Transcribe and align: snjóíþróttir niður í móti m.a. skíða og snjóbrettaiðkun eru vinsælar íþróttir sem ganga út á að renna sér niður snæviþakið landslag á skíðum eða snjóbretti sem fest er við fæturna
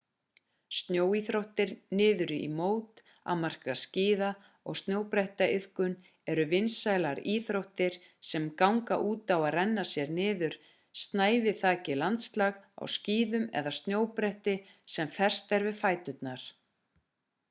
snjóíþróttir 0.75 1.71
niður 1.97 2.31
í 2.37 2.45
móti 2.59 3.03
m.a. 3.33 3.75
skíða 3.81 4.29
og 4.73 4.79
snjóbrettaiðkun 4.81 5.93
eru 6.33 6.45
vinsælar 6.55 7.21
íþróttir 7.35 7.99
sem 8.31 8.49
ganga 8.63 8.97
út 9.11 9.35
á 9.35 9.37
að 9.37 9.47
renna 9.59 9.85
sér 9.91 10.15
niður 10.21 10.57
snæviþakið 11.05 12.01
landslag 12.05 12.59
á 12.81 12.83
skíðum 12.97 13.49
eða 13.63 13.77
snjóbretti 13.83 14.59
sem 14.99 15.15
fest 15.23 15.57
er 15.61 15.69
við 15.71 15.81
fæturna 15.87 16.39